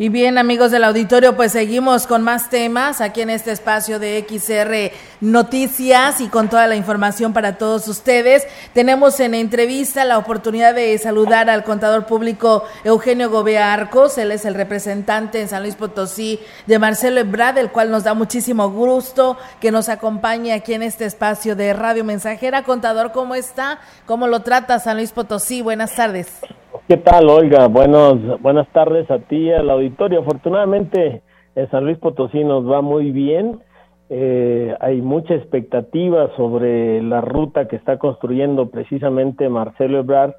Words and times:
Y 0.00 0.10
bien, 0.10 0.38
amigos 0.38 0.70
del 0.70 0.84
auditorio, 0.84 1.34
pues 1.34 1.50
seguimos 1.50 2.06
con 2.06 2.22
más 2.22 2.50
temas 2.50 3.00
aquí 3.00 3.20
en 3.20 3.30
este 3.30 3.50
espacio 3.50 3.98
de 3.98 4.24
XR 4.28 4.96
Noticias 5.20 6.20
y 6.20 6.28
con 6.28 6.48
toda 6.48 6.68
la 6.68 6.76
información 6.76 7.32
para 7.32 7.58
todos 7.58 7.88
ustedes. 7.88 8.46
Tenemos 8.74 9.18
en 9.18 9.34
entrevista 9.34 10.04
la 10.04 10.18
oportunidad 10.18 10.72
de 10.72 10.96
saludar 10.98 11.50
al 11.50 11.64
contador 11.64 12.06
público 12.06 12.62
Eugenio 12.84 13.28
Gobea 13.28 13.72
Arcos. 13.72 14.18
Él 14.18 14.30
es 14.30 14.44
el 14.44 14.54
representante 14.54 15.40
en 15.40 15.48
San 15.48 15.64
Luis 15.64 15.74
Potosí 15.74 16.38
de 16.68 16.78
Marcelo 16.78 17.18
Ebrard, 17.18 17.58
el 17.58 17.72
cual 17.72 17.90
nos 17.90 18.04
da 18.04 18.14
muchísimo 18.14 18.70
gusto 18.70 19.36
que 19.60 19.72
nos 19.72 19.88
acompañe 19.88 20.52
aquí 20.52 20.74
en 20.74 20.84
este 20.84 21.06
espacio 21.06 21.56
de 21.56 21.72
Radio 21.72 22.04
Mensajera. 22.04 22.62
Contador, 22.62 23.10
¿cómo 23.10 23.34
está? 23.34 23.80
¿Cómo 24.06 24.28
lo 24.28 24.42
trata 24.42 24.78
San 24.78 24.98
Luis 24.98 25.10
Potosí? 25.10 25.60
Buenas 25.60 25.96
tardes. 25.96 26.28
¿Qué 26.88 26.96
tal, 26.96 27.28
Olga? 27.28 27.68
Buenos, 27.68 28.40
buenas 28.40 28.66
tardes 28.68 29.10
a 29.10 29.18
ti 29.18 29.52
al 29.52 29.68
auditorio. 29.68 30.20
Afortunadamente, 30.20 31.20
en 31.54 31.70
San 31.70 31.84
Luis 31.84 31.98
Potosí 31.98 32.42
nos 32.44 32.66
va 32.66 32.80
muy 32.80 33.10
bien. 33.10 33.60
Eh, 34.08 34.74
hay 34.80 35.02
mucha 35.02 35.34
expectativa 35.34 36.34
sobre 36.34 37.02
la 37.02 37.20
ruta 37.20 37.68
que 37.68 37.76
está 37.76 37.98
construyendo 37.98 38.70
precisamente 38.70 39.50
Marcelo 39.50 39.98
Ebrard, 39.98 40.32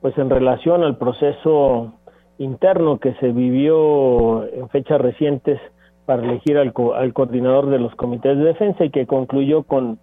pues 0.00 0.18
en 0.18 0.28
relación 0.28 0.82
al 0.82 0.98
proceso 0.98 1.92
interno 2.38 2.98
que 2.98 3.14
se 3.20 3.30
vivió 3.30 4.44
en 4.52 4.68
fechas 4.70 5.00
recientes 5.00 5.60
para 6.04 6.24
elegir 6.24 6.58
al, 6.58 6.72
al 6.96 7.12
coordinador 7.12 7.70
de 7.70 7.78
los 7.78 7.94
comités 7.94 8.36
de 8.38 8.42
defensa 8.42 8.84
y 8.84 8.90
que 8.90 9.06
concluyó 9.06 9.62
con, 9.62 10.00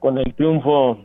con 0.00 0.18
el 0.18 0.34
triunfo, 0.34 0.98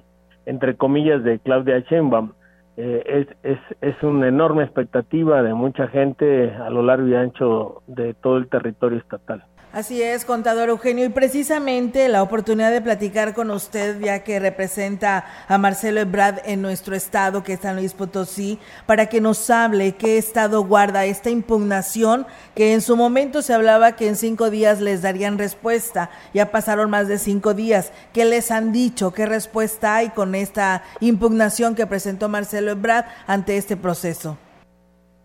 entre 0.48 0.76
comillas, 0.76 1.24
de 1.24 1.38
Claudia 1.38 1.82
Sheinbaum. 1.88 2.32
Eh, 2.76 3.04
es, 3.06 3.28
es, 3.44 3.60
es 3.82 4.04
una 4.04 4.28
enorme 4.28 4.64
expectativa 4.64 5.44
de 5.44 5.54
mucha 5.54 5.88
gente 5.90 6.52
a 6.52 6.70
lo 6.70 6.82
largo 6.82 7.08
y 7.08 7.16
ancho 7.16 7.84
de 7.88 8.16
todo 8.16 8.38
el 8.38 8.48
territorio 8.50 8.98
estatal. 8.98 9.44
Así 9.74 10.04
es, 10.04 10.24
contador 10.24 10.70
Eugenio, 10.70 11.04
y 11.04 11.10
precisamente 11.10 12.08
la 12.08 12.22
oportunidad 12.22 12.72
de 12.72 12.80
platicar 12.80 13.34
con 13.34 13.50
usted, 13.50 14.00
ya 14.00 14.24
que 14.24 14.40
representa 14.40 15.26
a 15.48 15.58
Marcelo 15.58 16.00
Ebrard 16.00 16.42
en 16.46 16.62
nuestro 16.62 16.96
estado, 16.96 17.42
que 17.42 17.54
es 17.54 17.62
San 17.62 17.78
Luis 17.78 17.96
Potosí, 17.96 18.60
para 18.86 19.08
que 19.08 19.20
nos 19.20 19.50
hable 19.50 19.94
qué 19.94 20.20
estado 20.20 20.64
guarda 20.64 21.06
esta 21.06 21.32
impugnación, 21.32 22.28
que 22.54 22.76
en 22.76 22.82
su 22.82 22.96
momento 22.96 23.42
se 23.42 23.56
hablaba 23.56 23.96
que 23.96 24.08
en 24.08 24.16
cinco 24.16 24.52
días 24.52 24.80
les 24.80 25.02
darían 25.02 25.40
respuesta. 25.40 26.12
Ya 26.36 26.52
pasaron 26.52 26.92
más 26.92 27.08
de 27.08 27.18
cinco 27.18 27.56
días. 27.56 27.92
¿Qué 28.14 28.26
les 28.26 28.52
han 28.52 28.74
dicho? 28.74 29.12
¿Qué 29.12 29.26
respuesta 29.26 29.96
hay 29.96 30.10
con 30.10 30.36
esta 30.36 30.84
impugnación 31.00 31.74
que 31.74 31.88
presentó 31.88 32.30
Marcelo 32.30 32.70
Ebrard 32.70 33.06
ante 33.26 33.58
este 33.58 33.76
proceso? 33.76 34.38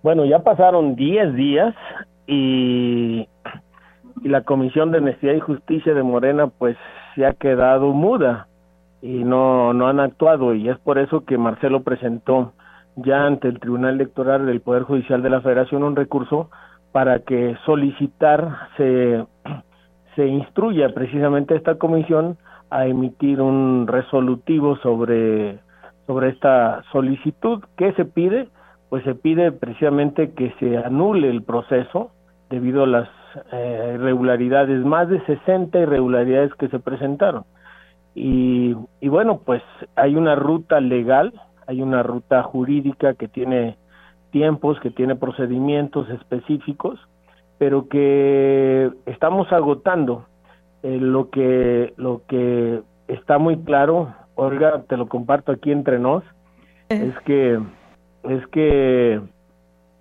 Bueno, 0.03 0.25
ya 0.25 0.39
pasaron 0.39 0.97
diez 0.97 1.35
días 1.35 1.75
y 2.27 3.28
la 4.29 4.43
Comisión 4.43 4.91
de 4.91 4.99
Honestidad 4.99 5.35
y 5.35 5.41
Justicia 5.41 5.95
de 5.95 6.03
Morena 6.03 6.47
pues 6.47 6.77
se 7.15 7.27
ha 7.27 7.33
quedado 7.33 7.93
muda 7.93 8.47
y 9.03 9.25
no, 9.25 9.73
no 9.73 9.89
han 9.89 10.01
actuado 10.01 10.55
y 10.55 10.69
es 10.69 10.79
por 10.79 10.99
eso 10.99 11.25
que 11.25 11.39
Marcelo 11.39 11.83
presentó 11.83 12.53
ya 12.97 13.25
ante 13.25 13.49
el 13.49 13.61
Tribunal 13.61 13.95
Electoral 13.95 14.47
del 14.47 14.61
Poder 14.61 14.83
Judicial 14.83 15.23
de 15.23 15.31
la 15.31 15.41
Federación 15.41 15.83
un 15.83 15.97
recurso 15.97 16.51
para 16.93 17.21
que 17.21 17.57
solicitar 17.65 18.57
se, 18.77 19.25
se 20.17 20.27
instruya 20.27 20.89
precisamente 20.95 21.55
esta 21.55 21.77
comisión 21.77 22.39
a 22.71 22.87
emitir 22.87 23.41
un 23.41 23.87
resolutivo 23.87 24.77
sobre, 24.79 25.59
sobre 26.07 26.31
esta 26.31 26.83
solicitud. 26.93 27.63
¿Qué 27.77 27.93
se 27.93 28.05
pide? 28.05 28.49
Pues 28.91 29.05
se 29.05 29.15
pide 29.15 29.53
precisamente 29.53 30.33
que 30.33 30.53
se 30.59 30.77
anule 30.77 31.31
el 31.31 31.43
proceso 31.43 32.11
debido 32.51 32.85
a 32.85 32.87
las 32.87 33.09
eh, 33.53 33.93
irregularidades, 33.95 34.85
más 34.85 35.09
de 35.09 35.25
60 35.27 35.79
irregularidades 35.79 36.55
que 36.55 36.69
se 36.69 36.79
presentaron. 36.79 37.45
Y, 38.15 38.75
y 39.01 39.09
bueno, 39.09 39.41
pues 39.45 39.63
hay 39.95 40.17
una 40.17 40.35
ruta 40.35 40.81
legal, 40.81 41.33
hay 41.67 41.83
una 41.83 42.03
ruta 42.03 42.43
jurídica 42.43 43.15
que 43.15 43.29
tiene 43.29 43.77
tiempos, 44.31 44.79
que 44.81 44.91
tiene 44.91 45.17
procedimientos 45.17 46.09
específicos, 46.11 46.99
pero 47.59 47.89
que 47.89 48.91
estamos 49.07 49.53
agotando 49.53 50.27
eh, 50.83 50.99
lo 51.01 51.31
que 51.31 51.93
lo 51.97 52.23
que 52.29 52.83
está 53.09 53.39
muy 53.39 53.59
claro, 53.59 54.15
Olga, 54.37 54.83
te 54.89 54.97
lo 54.97 55.09
comparto 55.09 55.53
aquí 55.53 55.73
entre 55.73 55.99
nos, 55.99 56.23
es 56.89 57.19
que 57.25 57.59
es 58.25 58.47
que 58.49 59.21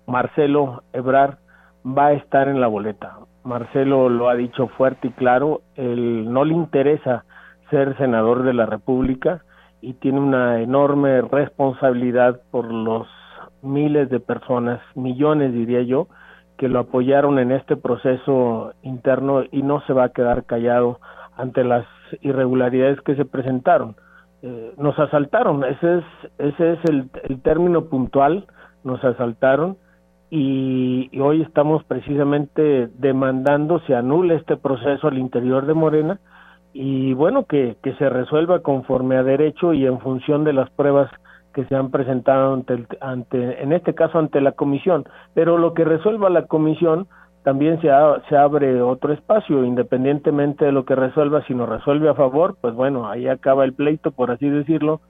Marcelo 0.06 0.82
Ebrar 0.92 1.38
va 1.84 2.08
a 2.08 2.12
estar 2.12 2.48
en 2.48 2.60
la 2.60 2.66
boleta. 2.66 3.18
Marcelo 3.44 4.08
lo 4.08 4.28
ha 4.28 4.34
dicho 4.34 4.68
fuerte 4.68 5.08
y 5.08 5.12
claro, 5.12 5.62
él 5.74 6.30
no 6.32 6.44
le 6.44 6.54
interesa 6.54 7.24
ser 7.70 7.96
senador 7.96 8.42
de 8.42 8.54
la 8.54 8.66
República 8.66 9.42
y 9.80 9.94
tiene 9.94 10.20
una 10.20 10.60
enorme 10.60 11.22
responsabilidad 11.22 12.40
por 12.50 12.72
los 12.72 13.06
miles 13.62 14.10
de 14.10 14.20
personas, 14.20 14.80
millones 14.94 15.52
diría 15.52 15.82
yo, 15.82 16.08
que 16.56 16.68
lo 16.68 16.80
apoyaron 16.80 17.38
en 17.38 17.52
este 17.52 17.76
proceso 17.76 18.72
interno 18.82 19.44
y 19.50 19.62
no 19.62 19.80
se 19.82 19.92
va 19.92 20.04
a 20.04 20.08
quedar 20.12 20.44
callado 20.44 21.00
ante 21.36 21.62
las 21.62 21.86
irregularidades 22.20 23.00
que 23.02 23.14
se 23.14 23.24
presentaron. 23.24 23.96
Eh, 24.42 24.74
nos 24.76 24.98
asaltaron, 24.98 25.64
ese 25.64 25.98
es, 25.98 26.04
ese 26.38 26.72
es 26.72 26.78
el, 26.88 27.10
el 27.24 27.40
término 27.42 27.84
puntual, 27.84 28.46
nos 28.84 29.02
asaltaron 29.04 29.76
y, 30.30 31.10
hoy 31.20 31.42
estamos 31.42 31.84
precisamente 31.84 32.88
demandando 32.98 33.80
se 33.80 33.94
anule 33.94 34.36
este 34.36 34.56
proceso 34.56 35.08
al 35.08 35.18
interior 35.18 35.66
de 35.66 35.74
Morena 35.74 36.20
y 36.72 37.14
bueno 37.14 37.44
que, 37.44 37.76
que 37.82 37.94
se 37.94 38.08
resuelva 38.08 38.60
conforme 38.60 39.16
a 39.16 39.22
derecho 39.22 39.72
y 39.72 39.86
en 39.86 40.00
función 40.00 40.44
de 40.44 40.52
las 40.52 40.70
pruebas 40.70 41.10
que 41.54 41.64
se 41.64 41.74
han 41.74 41.90
presentado 41.90 42.52
ante, 42.54 42.86
ante 43.00 43.62
en 43.62 43.72
este 43.72 43.94
caso 43.94 44.18
ante 44.18 44.40
la 44.40 44.52
comisión. 44.52 45.04
Pero 45.34 45.58
lo 45.58 45.74
que 45.74 45.84
resuelva 45.84 46.30
la 46.30 46.46
comisión 46.46 47.08
también 47.42 47.80
se, 47.80 47.88
se 48.28 48.36
abre 48.36 48.82
otro 48.82 49.12
espacio 49.12 49.64
independientemente 49.64 50.66
de 50.66 50.72
lo 50.72 50.84
que 50.84 50.94
resuelva 50.94 51.42
si 51.46 51.54
nos 51.54 51.68
resuelve 51.68 52.10
a 52.10 52.14
favor 52.14 52.56
pues 52.60 52.74
bueno 52.74 53.08
ahí 53.08 53.28
acaba 53.28 53.64
el 53.64 53.72
pleito 53.72 54.10
por 54.10 54.30
así 54.30 54.48
decirlo 54.50 55.00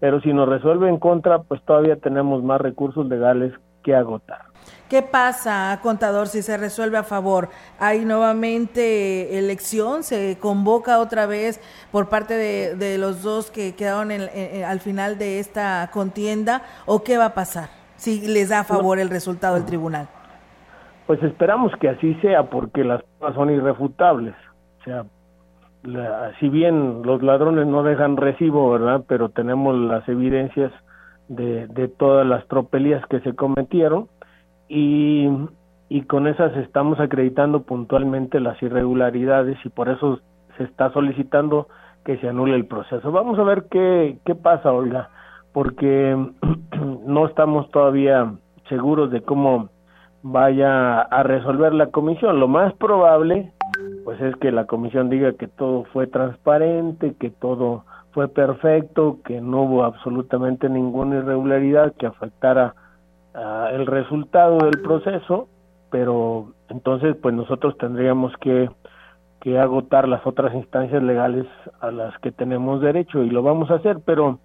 pero 0.00 0.20
si 0.20 0.32
nos 0.32 0.48
resuelve 0.48 0.88
en 0.88 0.98
contra 0.98 1.42
pues 1.42 1.62
todavía 1.62 1.96
tenemos 1.96 2.42
más 2.42 2.60
recursos 2.60 3.06
legales 3.06 3.52
que 3.84 3.94
agotar 3.94 4.54
¿Qué 4.88 5.02
pasa, 5.02 5.78
contador, 5.82 6.28
si 6.28 6.42
se 6.42 6.56
resuelve 6.56 6.98
a 6.98 7.02
favor? 7.02 7.48
¿Hay 7.80 8.04
nuevamente 8.04 9.38
elección? 9.38 10.02
¿Se 10.02 10.38
convoca 10.38 10.98
otra 10.98 11.26
vez 11.26 11.60
por 11.90 12.08
parte 12.08 12.34
de, 12.34 12.98
los 12.98 13.22
dos 13.22 13.50
que 13.50 13.74
quedaron 13.74 14.12
al 14.12 14.80
final 14.80 15.18
de 15.18 15.40
esta 15.40 15.90
contienda? 15.92 16.62
¿O 16.86 17.02
qué 17.02 17.16
va 17.16 17.26
a 17.26 17.34
pasar 17.34 17.70
si 17.96 18.26
les 18.26 18.50
da 18.50 18.60
a 18.60 18.64
favor 18.64 18.98
el 18.98 19.08
resultado 19.08 19.54
del 19.54 19.64
tribunal? 19.64 20.06
Pues 21.06 21.22
esperamos 21.22 21.72
que 21.80 21.88
así 21.88 22.14
sea, 22.22 22.44
porque 22.44 22.84
las 22.84 23.02
pruebas 23.02 23.36
son 23.36 23.50
irrefutables. 23.50 24.34
O 24.80 24.84
sea, 24.84 25.04
si 26.40 26.48
bien 26.50 27.02
los 27.02 27.22
ladrones 27.22 27.66
no 27.66 27.82
dejan 27.82 28.16
recibo, 28.16 28.70
¿verdad? 28.70 29.02
Pero 29.08 29.30
tenemos 29.30 29.76
las 29.76 30.06
evidencias 30.08 30.72
de, 31.28 31.88
todas 31.98 32.26
las 32.26 32.46
tropelías 32.48 33.04
que 33.06 33.20
se 33.20 33.34
cometieron 33.34 34.08
y, 34.68 35.28
y 35.88 36.02
con 36.02 36.26
esas 36.26 36.56
estamos 36.56 37.00
acreditando 37.00 37.62
puntualmente 37.62 38.40
las 38.40 38.62
irregularidades 38.62 39.58
y 39.64 39.68
por 39.68 39.88
eso 39.88 40.20
se 40.56 40.64
está 40.64 40.92
solicitando 40.92 41.68
que 42.04 42.18
se 42.18 42.28
anule 42.28 42.54
el 42.54 42.66
proceso. 42.66 43.10
Vamos 43.10 43.38
a 43.38 43.44
ver 43.44 43.66
qué, 43.70 44.18
qué 44.24 44.34
pasa, 44.34 44.72
Olga, 44.72 45.10
porque 45.52 46.16
no 47.06 47.26
estamos 47.26 47.70
todavía 47.70 48.32
seguros 48.68 49.10
de 49.10 49.22
cómo 49.22 49.70
vaya 50.22 51.00
a 51.00 51.22
resolver 51.22 51.74
la 51.74 51.88
comisión. 51.88 52.40
Lo 52.40 52.48
más 52.48 52.72
probable, 52.74 53.52
pues 54.04 54.20
es 54.20 54.34
que 54.36 54.52
la 54.52 54.66
comisión 54.66 55.10
diga 55.10 55.32
que 55.32 55.48
todo 55.48 55.84
fue 55.92 56.06
transparente, 56.06 57.14
que 57.18 57.30
todo 57.30 57.84
fue 58.14 58.28
perfecto, 58.28 59.18
que 59.24 59.40
no 59.40 59.62
hubo 59.62 59.84
absolutamente 59.84 60.68
ninguna 60.68 61.16
irregularidad 61.16 61.92
que 61.98 62.06
afectara 62.06 62.74
el 63.72 63.86
resultado 63.86 64.58
del 64.58 64.80
proceso, 64.80 65.48
pero 65.90 66.52
entonces 66.68 67.16
pues 67.20 67.34
nosotros 67.34 67.76
tendríamos 67.78 68.32
que, 68.40 68.70
que 69.40 69.58
agotar 69.58 70.06
las 70.06 70.24
otras 70.24 70.54
instancias 70.54 71.02
legales 71.02 71.46
a 71.80 71.90
las 71.90 72.16
que 72.18 72.30
tenemos 72.30 72.80
derecho 72.80 73.24
y 73.24 73.30
lo 73.30 73.42
vamos 73.42 73.72
a 73.72 73.74
hacer, 73.74 73.98
pero 74.06 74.38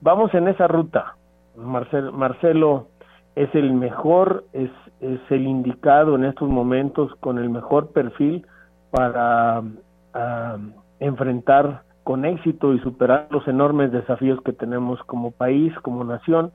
vamos 0.00 0.32
en 0.32 0.48
esa 0.48 0.66
ruta, 0.66 1.16
Marcelo 1.56 2.88
es 3.36 3.54
el 3.54 3.74
mejor, 3.74 4.44
es, 4.54 4.70
es 5.00 5.20
el 5.28 5.46
indicado 5.46 6.14
en 6.14 6.24
estos 6.24 6.48
momentos 6.48 7.14
con 7.16 7.38
el 7.38 7.50
mejor 7.50 7.92
perfil 7.92 8.46
para 8.90 9.62
enfrentar 11.00 11.82
con 12.04 12.26
éxito 12.26 12.74
y 12.74 12.80
superar 12.80 13.26
los 13.30 13.48
enormes 13.48 13.90
desafíos 13.90 14.38
que 14.42 14.52
tenemos 14.52 15.02
como 15.04 15.32
país, 15.32 15.74
como 15.80 16.04
nación. 16.04 16.52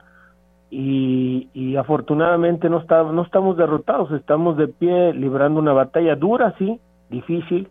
Y, 0.70 1.76
afortunadamente 1.76 2.70
no, 2.70 2.78
está, 2.78 3.02
no 3.02 3.22
estamos 3.22 3.56
derrotados, 3.56 4.12
estamos 4.12 4.56
de 4.56 4.68
pie 4.68 5.12
librando 5.12 5.58
una 5.58 5.72
batalla 5.72 6.14
dura, 6.14 6.54
sí, 6.58 6.80
difícil, 7.08 7.68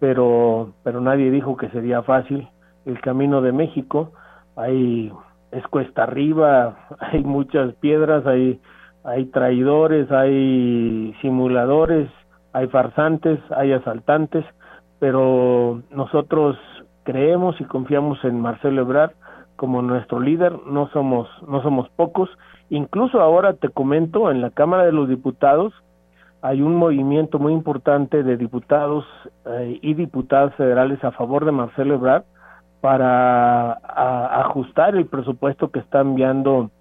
pero, 0.00 0.72
pero 0.82 1.00
nadie 1.00 1.30
dijo 1.30 1.56
que 1.56 1.68
sería 1.70 2.02
fácil. 2.02 2.48
El 2.84 3.00
camino 3.00 3.40
de 3.42 3.52
México, 3.52 4.10
hay, 4.56 5.12
es 5.52 5.64
cuesta 5.68 6.02
arriba, 6.02 6.76
hay 6.98 7.22
muchas 7.22 7.74
piedras, 7.74 8.26
hay, 8.26 8.60
hay 9.04 9.26
traidores, 9.26 10.10
hay 10.10 11.14
simuladores, 11.20 12.08
hay 12.52 12.66
farsantes, 12.66 13.38
hay 13.56 13.72
asaltantes, 13.72 14.44
pero 14.98 15.82
nosotros 15.90 16.56
creemos 17.04 17.60
y 17.60 17.64
confiamos 17.64 18.22
en 18.24 18.40
Marcelo 18.40 18.82
Ebrard 18.82 19.12
como 19.56 19.82
nuestro 19.82 20.20
líder, 20.20 20.52
no 20.66 20.88
somos, 20.88 21.28
no 21.46 21.62
somos 21.62 21.88
pocos, 21.90 22.28
incluso 22.70 23.20
ahora 23.20 23.54
te 23.54 23.68
comento, 23.68 24.30
en 24.30 24.40
la 24.40 24.50
Cámara 24.50 24.84
de 24.84 24.92
los 24.92 25.08
Diputados 25.08 25.72
hay 26.42 26.60
un 26.60 26.74
movimiento 26.74 27.38
muy 27.38 27.52
importante 27.52 28.24
de 28.24 28.36
diputados 28.36 29.04
eh, 29.46 29.78
y 29.80 29.94
diputadas 29.94 30.52
federales 30.56 31.02
a 31.04 31.12
favor 31.12 31.44
de 31.44 31.52
Marcelo 31.52 31.94
Ebrard 31.94 32.24
para 32.80 33.74
ajustar 34.40 34.96
el 34.96 35.06
presupuesto 35.06 35.70
que 35.70 35.78
está 35.78 36.00
enviando 36.00 36.72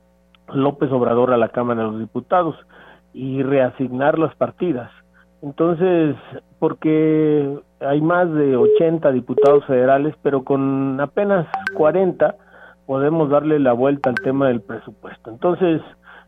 López 0.51 0.91
Obrador 0.91 1.31
a 1.31 1.37
la 1.37 1.49
Cámara 1.49 1.83
de 1.83 1.91
los 1.91 1.99
Diputados 1.99 2.55
y 3.13 3.43
reasignar 3.43 4.17
las 4.17 4.33
partidas. 4.35 4.89
Entonces, 5.43 6.15
porque 6.61 7.59
hay 7.79 8.01
más 8.01 8.31
de 8.31 8.55
80 8.55 9.11
diputados 9.13 9.65
federales, 9.65 10.13
pero 10.21 10.43
con 10.43 11.01
apenas 11.01 11.47
40 11.73 12.35
podemos 12.85 13.31
darle 13.31 13.57
la 13.57 13.73
vuelta 13.73 14.11
al 14.11 14.15
tema 14.17 14.47
del 14.47 14.61
presupuesto. 14.61 15.31
Entonces, 15.31 15.81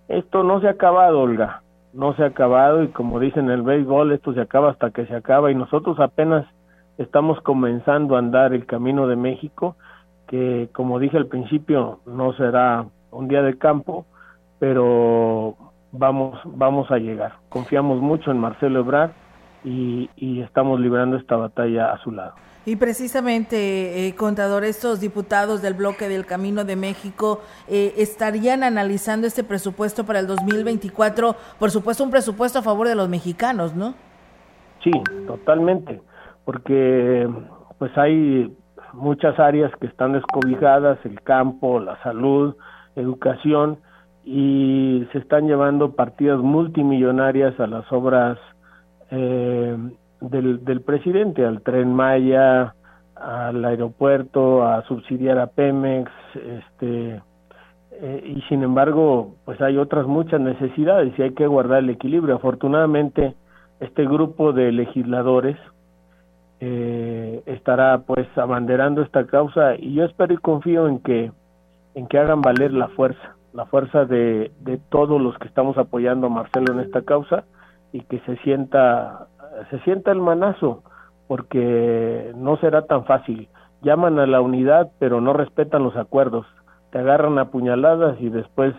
esto 0.08 0.42
no 0.42 0.60
se 0.60 0.70
ha 0.70 0.72
acabado, 0.72 1.22
Olga, 1.22 1.62
no 1.94 2.16
se 2.16 2.24
ha 2.24 2.28
acabado 2.30 2.82
y 2.82 2.88
como 2.88 3.20
dicen 3.20 3.46
en 3.46 3.52
el 3.52 3.62
béisbol, 3.62 4.12
esto 4.12 4.34
se 4.34 4.42
acaba 4.42 4.72
hasta 4.72 4.90
que 4.90 5.06
se 5.06 5.16
acaba 5.16 5.52
y 5.52 5.56
nosotros 5.56 6.00
apenas 6.00 6.48
estamos 6.98 7.40
comenzando 7.42 8.16
a 8.16 8.20
andar 8.20 8.54
el 8.54 8.66
camino 8.66 9.06
de 9.06 9.16
México, 9.16 9.76
que 10.28 10.68
como 10.74 10.98
dije 10.98 11.18
al 11.18 11.28
principio, 11.28 12.00
no 12.08 12.34
será 12.34 12.88
un 13.12 13.28
día 13.28 13.44
de 13.44 13.60
campo, 13.60 14.08
pero 14.58 15.58
vamos, 15.92 16.40
vamos 16.44 16.90
a 16.90 16.98
llegar. 16.98 17.34
Confiamos 17.50 18.02
mucho 18.02 18.32
en 18.32 18.40
Marcelo 18.40 18.80
Ebrard 18.80 19.12
y, 19.64 20.42
estamos 20.42 20.80
librando 20.80 21.18
esta 21.18 21.36
batalla 21.36 21.94
a 21.94 21.98
su 22.04 22.12
lado. 22.12 22.34
Y 22.66 22.78
precisamente, 22.78 24.08
eh, 24.08 24.16
contador, 24.16 24.64
estos 24.64 25.02
diputados 25.02 25.62
del 25.62 25.74
bloque 25.74 26.08
del 26.08 26.26
Camino 26.26 26.64
de 26.64 26.76
México 26.76 27.42
eh, 27.68 27.94
estarían 27.98 28.64
analizando 28.64 29.28
este 29.28 29.44
presupuesto 29.44 30.06
para 30.06 30.20
el 30.20 30.28
2024, 30.28 31.36
por 31.60 31.72
supuesto 31.72 32.04
un 32.04 32.12
presupuesto 32.12 32.60
a 32.60 32.62
favor 32.62 32.88
de 32.88 32.96
los 32.96 33.10
mexicanos, 33.10 33.76
¿no? 33.76 33.96
Sí, 34.82 34.92
totalmente, 35.28 36.02
porque 36.46 37.28
pues 37.78 37.98
hay 37.98 38.56
muchas 38.94 39.38
áreas 39.40 39.72
que 39.82 39.88
están 39.88 40.14
descobijadas, 40.14 41.00
el 41.06 41.22
campo, 41.22 41.80
la 41.80 42.02
salud, 42.04 42.56
educación, 42.96 43.80
y 44.24 45.06
se 45.12 45.18
están 45.18 45.48
llevando 45.48 45.94
partidas 45.94 46.40
multimillonarias 46.40 47.60
a 47.60 47.68
las 47.68 47.92
obras 47.92 48.38
eh, 49.12 49.78
del, 50.22 50.82
presidente, 50.82 51.46
al 51.46 51.62
tren 51.62 51.94
Maya, 51.94 52.76
al 53.16 53.64
aeropuerto, 53.66 54.66
a 54.66 54.84
subsidiar 54.84 55.40
a 55.40 55.48
Pemex, 55.48 56.12
este, 56.36 57.22
eh, 57.92 58.34
y 58.36 58.42
sin 58.50 58.64
embargo, 58.64 59.36
pues 59.46 59.62
hay 59.62 59.78
otras 59.78 60.08
muchas 60.08 60.42
necesidades 60.42 61.14
y 61.18 61.22
hay 61.22 61.34
que 61.34 61.48
guardar 61.48 61.80
el 61.80 61.90
equilibrio. 61.90 62.36
Afortunadamente, 62.36 63.36
este 63.80 64.06
grupo 64.06 64.54
de 64.54 64.72
legisladores 64.72 65.58
eh, 66.60 67.44
estará 67.46 68.00
pues 68.00 68.26
abanderando 68.38 69.02
esta 69.02 69.26
causa 69.26 69.76
y 69.76 69.96
yo 69.96 70.06
espero 70.06 70.34
y 70.34 70.38
confío 70.38 70.88
en 70.88 71.00
que 71.00 71.32
en 71.96 72.08
que 72.08 72.18
hagan 72.18 72.42
valer 72.42 72.72
la 72.72 72.88
fuerza 72.88 73.36
la 73.54 73.66
fuerza 73.66 74.06
de, 74.06 74.52
de 74.62 74.78
todos 74.90 75.22
los 75.22 75.38
que 75.40 75.48
estamos 75.48 75.78
apoyando 75.78 76.28
a 76.28 76.30
Marcelo 76.30 76.72
en 76.72 76.80
esta 76.80 77.02
causa 77.02 77.44
y 77.94 78.02
que 78.02 78.20
se 78.22 78.36
sienta 78.38 79.28
se 79.70 79.80
sienta 79.80 80.12
el 80.12 80.20
manazo 80.20 80.84
porque 81.28 82.34
no 82.36 82.58
será 82.58 82.86
tan 82.86 83.06
fácil. 83.06 83.48
Llaman 83.82 84.20
a 84.20 84.28
la 84.28 84.42
unidad 84.42 84.92
pero 85.00 85.22
no 85.22 85.32
respetan 85.32 85.84
los 85.84 85.96
acuerdos. 85.96 86.46
Te 86.92 87.00
agarran 87.00 87.40
a 87.40 87.50
puñaladas 87.50 88.20
y 88.20 88.30
después 88.30 88.74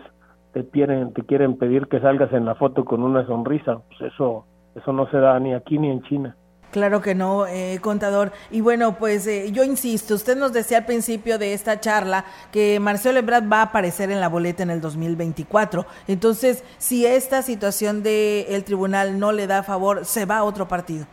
te 0.53 0.69
quieren 0.69 1.13
te 1.13 1.23
quieren 1.23 1.57
pedir 1.57 1.87
que 1.87 1.99
salgas 1.99 2.31
en 2.33 2.45
la 2.45 2.53
foto 2.55 2.85
con 2.85 3.01
una 3.01 3.25
sonrisa. 3.25 3.79
Pues 3.87 4.13
eso 4.13 4.45
eso 4.75 4.93
no 4.93 5.07
se 5.07 5.17
da 5.17 5.39
ni 5.39 5.53
aquí 5.53 5.79
ni 5.79 5.89
en 5.89 6.03
China 6.03 6.35
Claro 6.75 6.99
que 6.99 7.15
no, 7.15 7.47
eh, 7.47 7.79
contador. 7.79 8.33
Y 8.51 8.59
bueno, 8.59 8.97
pues 8.99 9.25
eh, 9.27 9.49
yo 9.53 9.63
insisto, 9.63 10.13
usted 10.13 10.35
nos 10.35 10.51
decía 10.51 10.79
al 10.79 10.85
principio 10.85 11.39
de 11.39 11.53
esta 11.53 11.79
charla 11.79 12.25
que 12.51 12.81
Marcelo 12.81 13.19
Ebrard 13.19 13.49
va 13.49 13.59
a 13.59 13.61
aparecer 13.61 14.11
en 14.11 14.19
la 14.19 14.27
boleta 14.27 14.61
en 14.61 14.69
el 14.69 14.81
2024. 14.81 15.85
Entonces, 16.09 16.65
si 16.77 17.05
esta 17.05 17.43
situación 17.43 18.03
del 18.03 18.61
tribunal 18.65 19.17
no 19.19 19.31
le 19.31 19.47
da 19.47 19.63
favor, 19.63 20.03
se 20.03 20.25
va 20.25 20.39
a 20.39 20.43
otro 20.43 20.67
partido. 20.67 21.05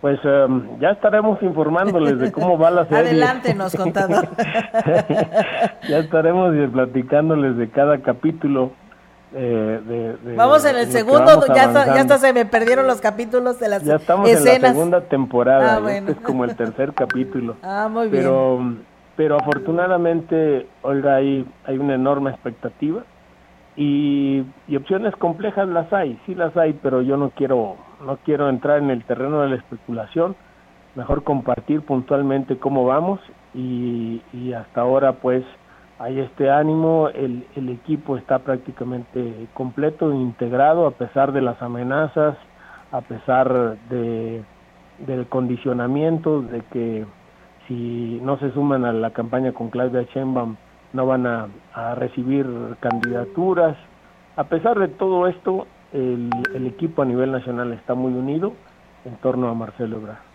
Pues 0.00 0.18
em, 0.24 0.80
ya 0.80 0.92
estaremos 0.92 1.42
informándoles 1.42 2.18
de 2.18 2.32
cómo 2.32 2.56
va 2.56 2.70
la 2.70 2.84
serie. 2.88 3.10
Adelántenos, 3.10 3.76
contador. 3.76 4.26
ya 5.86 5.98
estaremos 5.98 6.54
platicándoles 6.72 7.58
de 7.58 7.68
cada 7.68 7.98
capítulo 7.98 8.72
eh, 9.32 10.16
vamos 10.36 10.64
en 10.64 10.76
el 10.76 10.86
segundo, 10.86 11.46
ya, 11.48 11.72
ya 11.72 12.00
hasta 12.00 12.18
se 12.18 12.32
me 12.32 12.46
perdieron 12.46 12.86
los 12.86 13.00
capítulos 13.00 13.60
de 13.60 13.68
las 13.68 13.84
Ya 13.84 13.96
estamos 13.96 14.28
en 14.28 14.62
la 14.62 14.68
segunda 14.68 15.00
temporada, 15.02 15.80
ah, 15.84 15.92
este 15.92 16.12
es 16.12 16.20
como 16.20 16.44
el 16.44 16.56
tercer 16.56 16.92
capítulo. 16.94 17.56
Ah, 17.62 17.88
muy 17.88 18.08
bien. 18.08 18.22
Pero, 18.22 18.74
pero 19.16 19.36
afortunadamente, 19.36 20.66
Olga, 20.82 21.16
hay, 21.16 21.46
hay 21.64 21.78
una 21.78 21.94
enorme 21.94 22.30
expectativa 22.30 23.04
y, 23.76 24.44
y 24.66 24.76
opciones 24.76 25.14
complejas 25.16 25.68
las 25.68 25.92
hay, 25.92 26.18
sí 26.26 26.34
las 26.34 26.56
hay, 26.56 26.72
pero 26.82 27.02
yo 27.02 27.16
no 27.16 27.30
quiero, 27.30 27.76
no 28.04 28.16
quiero 28.24 28.48
entrar 28.48 28.78
en 28.78 28.90
el 28.90 29.04
terreno 29.04 29.42
de 29.42 29.50
la 29.50 29.56
especulación, 29.56 30.34
mejor 30.96 31.22
compartir 31.22 31.82
puntualmente 31.82 32.58
cómo 32.58 32.84
vamos 32.84 33.20
y, 33.54 34.22
y 34.32 34.52
hasta 34.52 34.80
ahora 34.80 35.12
pues 35.12 35.44
hay 36.00 36.18
este 36.18 36.50
ánimo, 36.50 37.10
el, 37.10 37.46
el 37.56 37.68
equipo 37.68 38.16
está 38.16 38.38
prácticamente 38.38 39.48
completo, 39.52 40.14
integrado 40.14 40.86
a 40.86 40.92
pesar 40.92 41.32
de 41.32 41.42
las 41.42 41.60
amenazas, 41.60 42.38
a 42.90 43.02
pesar 43.02 43.76
de, 43.90 44.42
del 45.06 45.26
condicionamiento, 45.26 46.40
de 46.40 46.62
que 46.72 47.04
si 47.68 48.18
no 48.22 48.38
se 48.38 48.50
suman 48.52 48.86
a 48.86 48.94
la 48.94 49.10
campaña 49.10 49.52
con 49.52 49.68
Claudia 49.68 50.06
Sheinbaum 50.14 50.56
no 50.94 51.04
van 51.04 51.26
a, 51.26 51.48
recibir 51.96 52.46
candidaturas. 52.80 53.76
A 54.36 54.44
pesar 54.44 54.78
de 54.78 54.88
todo 54.88 55.26
esto, 55.26 55.66
el, 55.92 56.30
el, 56.54 56.66
equipo 56.66 57.02
a 57.02 57.04
nivel 57.04 57.30
nacional 57.30 57.74
está 57.74 57.92
muy 57.94 58.14
unido 58.14 58.54
en 59.04 59.16
torno 59.16 59.48
a 59.50 59.54
Marcelo 59.54 59.98
Ebrard. 59.98 60.29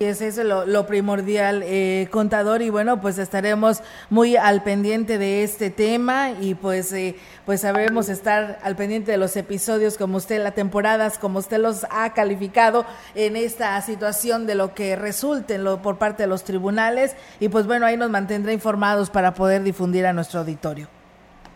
Es 0.00 0.22
eso 0.22 0.44
lo, 0.44 0.86
primordial, 0.86 1.62
eh, 1.62 2.08
contador, 2.10 2.62
y 2.62 2.70
bueno, 2.70 3.02
pues 3.02 3.18
estaremos 3.18 3.82
muy 4.08 4.34
al 4.34 4.62
pendiente 4.62 5.18
de 5.18 5.44
este 5.44 5.68
tema 5.68 6.30
y 6.30 6.54
pues, 6.54 6.90
eh, 6.94 7.16
pues 7.44 7.60
sabremos 7.60 8.08
estar 8.08 8.58
al 8.62 8.76
pendiente 8.76 9.10
de 9.12 9.18
los 9.18 9.36
episodios 9.36 9.98
como 9.98 10.16
usted, 10.16 10.42
las 10.42 10.54
temporadas 10.54 11.18
como 11.18 11.38
usted 11.38 11.58
los 11.58 11.84
ha 11.90 12.14
calificado 12.14 12.86
en 13.14 13.36
esta 13.36 13.78
situación 13.82 14.46
de 14.46 14.54
lo 14.54 14.72
que 14.74 14.96
resulte 14.96 15.58
lo, 15.58 15.82
por 15.82 15.98
parte 15.98 16.22
de 16.22 16.28
los 16.28 16.44
tribunales 16.44 17.14
y 17.38 17.50
pues 17.50 17.66
bueno, 17.66 17.84
ahí 17.84 17.98
nos 17.98 18.08
mantendrá 18.08 18.54
informados 18.54 19.10
para 19.10 19.34
poder 19.34 19.62
difundir 19.62 20.06
a 20.06 20.14
nuestro 20.14 20.40
auditorio. 20.40 20.99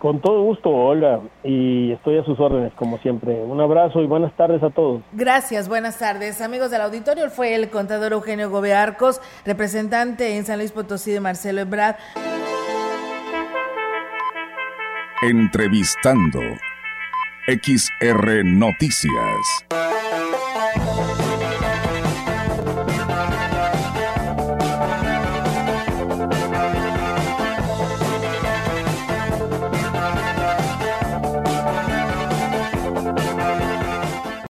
Con 0.05 0.21
todo 0.21 0.43
gusto, 0.43 0.69
Olga, 0.69 1.21
y 1.43 1.93
estoy 1.93 2.19
a 2.19 2.25
sus 2.27 2.39
órdenes, 2.39 2.75
como 2.75 2.99
siempre. 2.99 3.43
Un 3.43 3.59
abrazo 3.59 4.03
y 4.03 4.07
buenas 4.07 4.37
tardes 4.37 4.63
a 4.63 4.69
todos. 4.69 5.01
Gracias, 5.13 5.67
buenas 5.67 5.99
tardes. 5.99 6.43
Amigos 6.43 6.71
del 6.71 6.83
auditorio, 6.83 7.31
fue 7.31 7.55
el 7.55 7.71
contador 7.71 8.13
Eugenio 8.13 8.51
Gobearcos, 8.51 9.23
representante 9.47 10.37
en 10.37 10.45
San 10.45 10.59
Luis 10.59 10.73
Potosí 10.73 11.11
de 11.11 11.21
Marcelo 11.21 11.63
Ebrard. 11.63 11.97
Entrevistando 15.23 16.39
XR 17.47 18.45
Noticias. 18.45 19.65